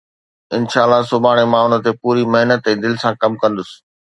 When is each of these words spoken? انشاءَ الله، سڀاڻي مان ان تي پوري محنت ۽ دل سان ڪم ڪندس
انشاءَ 0.57 0.83
الله، 0.85 1.01
سڀاڻي 1.11 1.45
مان 1.53 1.63
ان 1.75 1.81
تي 1.85 1.91
پوري 2.01 2.23
محنت 2.33 2.61
۽ 2.73 2.75
دل 2.87 2.93
سان 3.05 3.13
ڪم 3.23 3.33
ڪندس 3.45 3.69